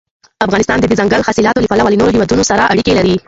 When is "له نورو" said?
1.91-2.13